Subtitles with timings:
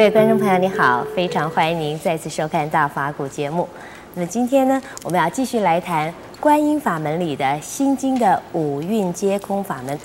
[0.00, 3.68] 各位观众朋友，你好，非常欢迎您再次收看《大法古》节目。
[4.14, 9.98] 那么今天呢，我们要继续来谈观音法门里的心经的五蕴皆空法门。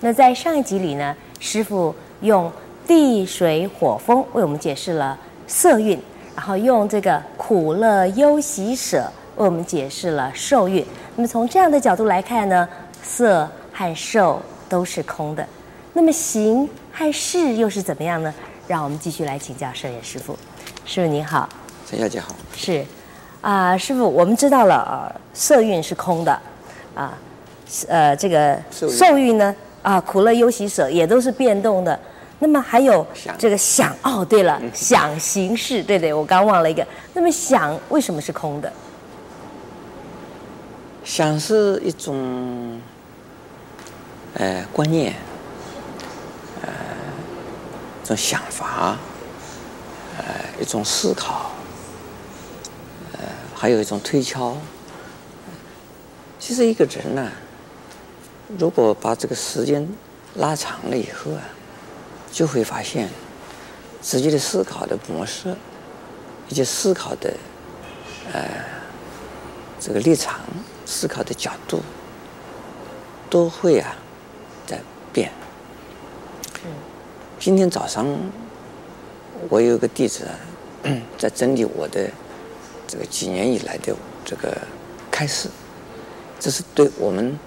[0.00, 2.52] 那在上一集里呢，师傅用
[2.86, 5.98] 地水火风为我们解释了色蕴，
[6.36, 10.84] 然后用这个苦乐忧喜舍为我们解释了受蕴。
[11.16, 12.68] 那么从这样的角度来看呢，
[13.02, 15.42] 色和受都是空的。
[15.94, 18.34] 那么行和识又是怎么样呢？
[18.68, 20.38] 让我们继续来请教圣严师傅。
[20.84, 21.48] 师傅您好，
[21.88, 22.34] 陈小姐好。
[22.54, 22.84] 是，
[23.40, 24.76] 啊、呃，师傅，我们知道了，
[25.14, 26.38] 呃，色蕴是空的，
[26.94, 27.16] 啊，
[27.88, 31.98] 呃，这个受蕴呢，啊，苦乐忧喜舍也都是变动的。
[32.40, 33.04] 那么还有
[33.38, 36.86] 这个想，哦，对了，想行识，对对，我刚忘了一个。
[37.14, 38.70] 那么想为什么是空的？
[41.04, 42.78] 想是一种，
[44.34, 45.14] 呃，观念。
[48.08, 48.96] 一种想法，
[50.16, 50.24] 呃，
[50.58, 51.50] 一种思考，
[53.12, 53.18] 呃，
[53.54, 54.56] 还有一种推敲。
[56.38, 57.30] 其实一个人呢，
[58.58, 59.86] 如果把这个时间
[60.36, 61.42] 拉长了以后啊，
[62.32, 63.10] 就会发现
[64.00, 65.54] 自己的思考的模式，
[66.48, 67.34] 以及思考的
[68.32, 68.40] 呃
[69.78, 70.40] 这个立场、
[70.86, 71.82] 思考的角度，
[73.28, 73.94] 都会啊
[74.66, 74.80] 在
[75.12, 75.30] 变。
[77.48, 78.06] 今天早上，
[79.48, 80.28] 我有个弟子
[81.16, 82.06] 在整理我的
[82.86, 84.54] 这个几年以来的这个
[85.10, 85.48] 开示，
[86.38, 87.38] 这是对我们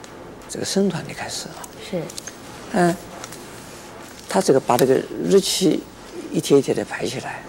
[0.49, 1.61] 这个僧团的开示啊。
[1.87, 2.01] 是。
[2.71, 2.95] 嗯，
[4.27, 5.83] 他这个把这个日期
[6.31, 7.43] 一天一天的排起来，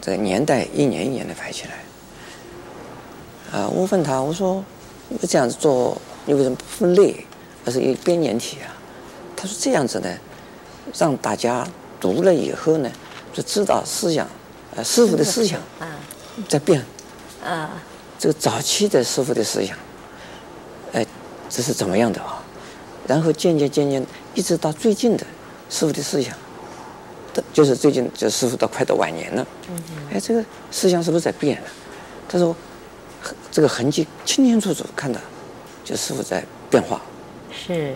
[0.00, 3.56] 这个年代一年一年的排起来。
[3.56, 4.64] 啊，我问他，我说
[5.08, 5.96] 你这样子做，
[6.26, 7.24] 你为什么不分类，
[7.64, 8.74] 而是一编年体啊？
[9.36, 10.08] 他说这样子呢。
[10.94, 11.66] 让大家
[12.00, 12.90] 读了以后呢，
[13.32, 14.26] 就知道思想，
[14.76, 15.60] 呃，师傅的思想
[16.48, 16.84] 在变，
[17.44, 17.70] 啊，
[18.18, 19.76] 这个早期的师傅的思想，
[20.92, 21.04] 哎，
[21.48, 22.42] 这是怎么样的啊？
[23.06, 25.26] 然后渐渐渐渐，一直到最近的
[25.70, 26.34] 师傅的思想，
[27.52, 29.46] 就是最近就师傅都快到晚年了，
[30.12, 31.68] 哎，这个思想是不是在变了？
[32.28, 32.54] 他说，
[33.50, 35.18] 这个痕迹清清楚楚看到，
[35.84, 37.00] 就师傅在变化，
[37.50, 37.94] 是。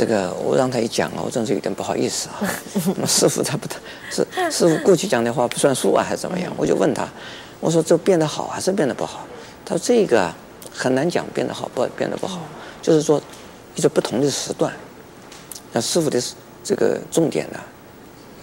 [0.00, 2.40] 这个我让他一讲啊，我真是有点不好意思啊。
[2.96, 3.76] 那师傅他不他
[4.10, 6.50] 是师傅过去讲的话不算数啊，还是怎么样？
[6.56, 7.06] 我就问他，
[7.60, 9.26] 我说这变得好还是变得不好？
[9.62, 10.32] 他说这个
[10.72, 12.40] 很难讲变得好不变得不好，
[12.80, 13.20] 就是说
[13.74, 14.72] 一个不同的时段，
[15.70, 16.18] 那师傅的
[16.64, 17.60] 这个重点呢，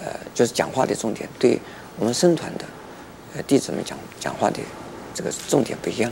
[0.03, 1.59] 呃，就是讲话的重点，对
[1.97, 2.66] 我们僧团的
[3.35, 4.59] 呃弟子们讲讲话的
[5.16, 6.12] 这个重点不一样，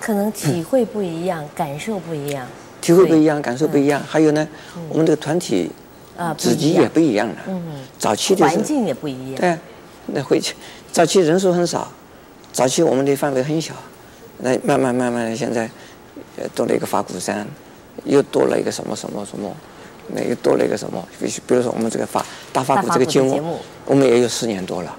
[0.00, 2.46] 可能体会不一样，嗯、感受不一样。
[2.86, 4.00] 体会不一样，感受不一样。
[4.06, 4.46] 还有呢，
[4.88, 5.68] 我们这个团体
[6.16, 7.34] 啊，自己也不一样了。
[7.48, 7.60] 嗯，
[7.98, 9.40] 早期的环境也不一样。
[9.40, 9.58] 对，
[10.06, 10.54] 那回去
[10.92, 11.90] 早期人数很少，
[12.52, 13.74] 早期我们的范围很小，
[14.38, 15.68] 那慢慢慢慢的现在，
[16.54, 17.44] 多了一个法鼓山，
[18.04, 19.52] 又多了一个什么什么什么，
[20.14, 21.04] 那又多了一个什么？
[21.20, 24.96] 比比如说我们这个法大法鼓这个节目，我们也有四年多了。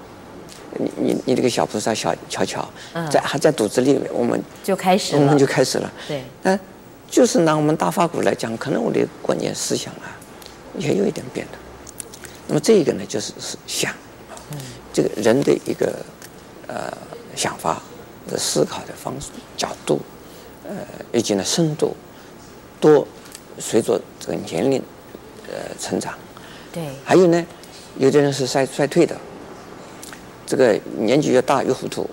[0.78, 2.68] 你你你这个小菩萨小巧巧，
[3.10, 5.90] 在还在肚子里，我们就开始了，我们就开始了。
[6.06, 6.60] 对，嗯。
[7.10, 10.12] 就是拿我们大法鼓来讲，可能我的观念思想啊，
[10.76, 11.58] 也有一点变的。
[12.46, 13.92] 那么这一个呢，就是是想，
[14.92, 15.94] 这个人的一个
[16.66, 16.92] 呃
[17.34, 17.82] 想法
[18.26, 20.00] 的思考的方式角度，
[20.64, 20.70] 呃，
[21.12, 21.96] 以及呢深度，
[22.80, 23.06] 多
[23.58, 24.82] 随着这个年龄
[25.48, 26.14] 呃成长。
[26.72, 26.88] 对。
[27.04, 27.46] 还有呢，
[27.96, 29.16] 有的人是衰衰退的，
[30.46, 32.08] 这个年纪越大越糊涂，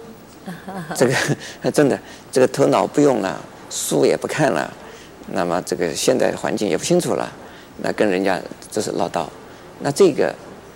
[0.95, 1.13] 这个
[1.71, 1.99] 真的
[2.31, 3.39] 这个头脑不用了，
[3.69, 4.73] 书也不看了。
[5.27, 7.31] 那么这个现在环境也不清楚了，
[7.81, 8.39] 那跟人家
[8.71, 9.25] 这是唠叨，
[9.79, 10.27] 那这个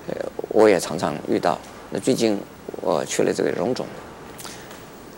[0.07, 0.16] 呃
[0.50, 1.57] 我也常常遇到。
[1.92, 2.40] 那最近
[2.81, 3.86] 我去了这个荣总，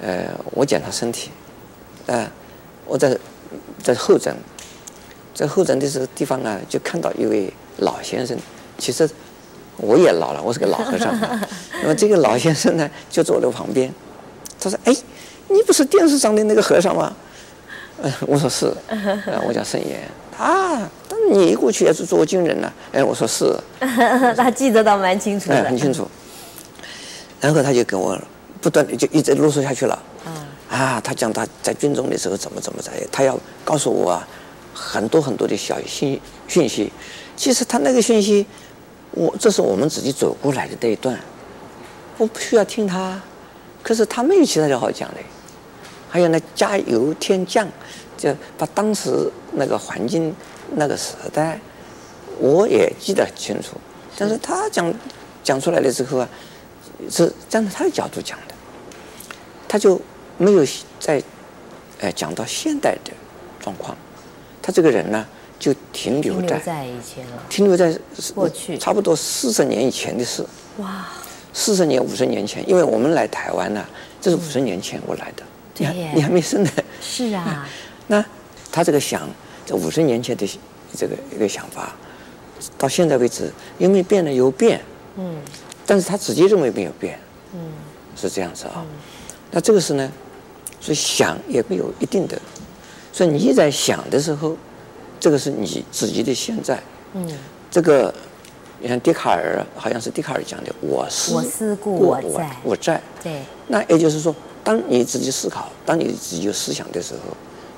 [0.02, 1.30] 呃，我检查身体，
[2.08, 2.30] 啊，
[2.86, 3.18] 我在
[3.82, 4.36] 在候诊，
[5.34, 8.38] 在候诊的这个地方啊，就看到一位老先生。
[8.78, 9.10] 其实
[9.78, 11.14] 我也老了，我是个老和尚。
[11.84, 13.94] 那么这个老先生呢，就坐在我旁边，
[14.60, 14.96] 他说：“哎，
[15.50, 17.16] 你不是电视上的那个和尚吗？”
[18.28, 18.74] 我说是，
[19.46, 20.02] 我叫沈岩
[20.38, 22.72] 啊，但你过去也是做军人呢。
[22.92, 26.08] 哎，我说是， 他记得倒蛮清楚的，很清楚。
[27.40, 28.20] 然后他就跟我
[28.60, 30.00] 不断的就一直啰嗦下去了。
[30.70, 34.28] 啊，他讲他在军中的时候怎么怎么着，他要告诉我啊，
[34.74, 36.92] 很多很多的小信讯息。
[37.36, 38.46] 其实他那个讯息，
[39.12, 41.20] 我这是我们自己走过来的那一段，
[42.18, 43.20] 我不需要听他，
[43.84, 45.18] 可是他没有其他的好讲的。
[46.12, 47.66] 还有呢，加油添酱，
[48.18, 50.36] 就把当时那个环境、
[50.76, 51.58] 那个时代，
[52.38, 53.78] 我也记得很清楚。
[54.18, 54.94] 但是他讲
[55.42, 56.28] 讲出来了之后啊，
[57.10, 58.54] 是站在他的角度讲的，
[59.70, 60.00] 他就
[60.38, 60.66] 没有
[61.00, 61.24] 在
[62.02, 63.14] 呃讲到现代的
[63.62, 63.96] 状况，
[64.62, 65.26] 他这个人呢
[65.58, 67.98] 就停留在停留在以前了，停留在
[68.36, 70.46] 过去差不多四十年以前的事。
[70.78, 71.08] 哇，
[71.54, 73.86] 四十年五十年前，因为我们来台湾呢，
[74.20, 75.44] 这是五十年前我来的，
[75.78, 76.70] 你还你还没生呢。
[77.02, 77.68] 是啊，
[78.08, 78.24] 那
[78.72, 79.30] 他这个想，
[79.66, 80.48] 这五十年前的
[80.96, 81.94] 这个一个想法，
[82.78, 84.32] 到现在为止有没有变呢？
[84.32, 84.82] 有变，
[85.18, 85.42] 嗯，
[85.86, 87.20] 但是他自己认为没有变，
[87.54, 87.60] 嗯，
[88.16, 88.86] 是这样子啊。
[89.52, 90.12] 那这个是呢，
[90.80, 92.40] 所以想也没有一定的，
[93.12, 94.56] 所以你在想的时候，
[95.20, 96.82] 这个是你自己的现在，
[97.14, 97.28] 嗯，
[97.70, 98.14] 这个。
[98.84, 103.00] 你看笛卡尔，好像是笛卡尔讲的“我思我思故我在”，我在。
[103.22, 103.40] 对。
[103.68, 107.36] 那也就是说，当你自己思考，当你自己有思想的时候，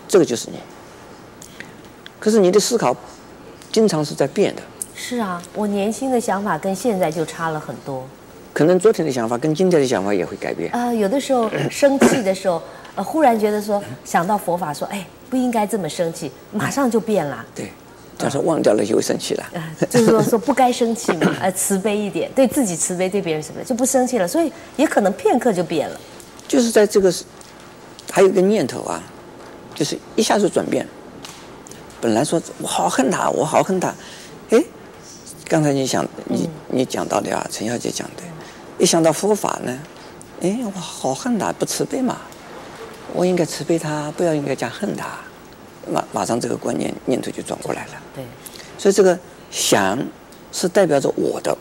[0.07, 0.57] 这个就是你。
[2.19, 2.95] 可是你的思考，
[3.71, 4.62] 经常是在变的。
[4.95, 8.06] 是啊，我年轻的想法跟现在就差了很多。
[8.53, 10.71] 可能昨天的想法跟今天的想法也会改变。
[10.71, 12.62] 啊、呃，有的时候生气的时候，
[12.95, 17.45] 呃，忽然觉得说想到佛法说，哎，不应该这么生气，马上就变了。
[17.56, 17.71] 对。
[18.15, 24.27] 但是忘掉了就会生气了，呃，就是说说不该生气嘛，呃，慈悲一点，对自己慈悲，对别人慈悲，就不生气了。
[24.27, 26.00] 所以也可能片刻就变了。
[26.48, 27.13] 就是在这个，
[28.12, 29.01] 还有一个念头啊，
[29.74, 30.88] 就是一下子转变。
[32.00, 33.94] 本来说我好恨他，我好恨他，
[34.50, 34.62] 哎，
[35.45, 38.24] 刚才你想你你讲到的啊，陈小姐讲的，
[38.78, 39.80] 一想到佛法呢，
[40.42, 42.18] 哎，我好恨他，不慈悲嘛，
[43.13, 45.18] 我应该慈悲他，不要应该讲恨他。
[45.90, 47.92] 马马上这个观念念头就转过来了。
[48.16, 48.24] 对，
[48.78, 49.18] 所以这个
[49.51, 49.98] 想
[50.51, 51.57] 是代表着我的，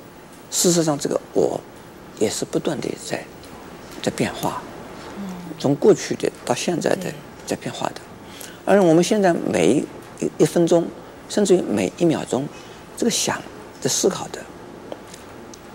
[0.51, 1.61] 事实上这个我
[2.19, 3.25] 也是不断的在
[4.01, 4.63] 在变化，
[5.63, 7.13] 从过去的到现在的
[7.47, 8.01] 在变化的，
[8.65, 9.85] 而我们现在每
[10.19, 10.89] 一一分钟，
[11.29, 12.49] 甚至于每一秒钟，
[12.97, 13.41] 这个想
[13.81, 14.41] 的思考的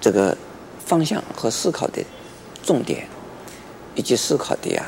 [0.02, 0.38] 这个
[0.86, 2.04] 方向和思考的
[2.62, 3.08] 重点，
[3.96, 4.86] 以及思考的呀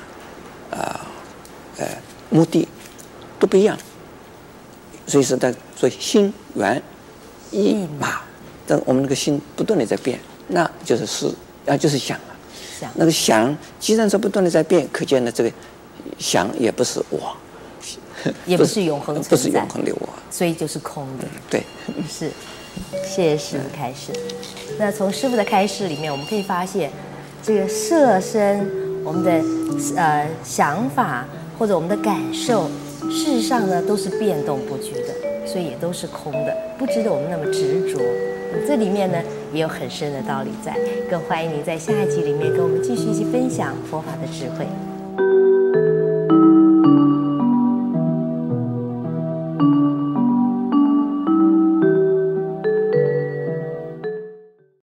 [0.69, 1.07] 啊
[1.77, 1.87] 呃
[2.29, 2.67] 目的。
[3.39, 3.77] 都不一样，
[5.07, 6.83] 所以说在所以心猿
[7.51, 8.19] 意马，
[8.67, 10.19] 但我们那个心不断的在变，
[10.49, 11.33] 那就是思，
[11.65, 12.19] 啊就是想
[12.95, 15.51] 那个想既然是不断的在变，可见呢这个
[16.17, 17.35] 想也不是我，
[18.45, 21.25] 也不是永恒存在，不是永恒的我，所以就是空的。
[21.49, 21.63] 对，
[22.07, 22.31] 是，
[23.05, 24.11] 谢谢师傅开示。
[24.77, 26.89] 那从师傅的开示里面，我们可以发现，
[27.43, 28.69] 这个色身，
[29.03, 31.25] 我们的呃想法
[31.57, 32.69] 或者我们的感受。
[33.09, 37.99] 事实上呢，都是变动不居的，所以也都是空的，不值得我们那么执着。
[38.67, 39.17] 这里面呢，
[39.53, 40.75] 也有很深的道理在。
[41.09, 44.88] 更欢迎您在下一集里面跟我们继续一起分享佛法的智慧。